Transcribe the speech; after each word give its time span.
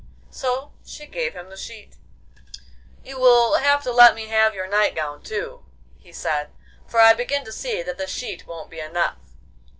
So 0.31 0.71
she 0.83 1.05
gave 1.05 1.33
him 1.35 1.49
the 1.51 1.55
sheet. 1.55 1.93
'You 3.03 3.19
will 3.19 3.57
have 3.59 3.83
to 3.83 3.91
let 3.91 4.15
me 4.15 4.29
have 4.29 4.55
your 4.55 4.65
night 4.67 4.95
gown 4.95 5.21
too,' 5.21 5.63
he 5.99 6.11
said, 6.11 6.49
'for 6.87 6.99
I 6.99 7.13
begin 7.13 7.45
to 7.45 7.51
see 7.51 7.83
that 7.83 7.99
the 7.99 8.07
sheet 8.07 8.47
won't 8.47 8.71
be 8.71 8.79
enough. 8.79 9.19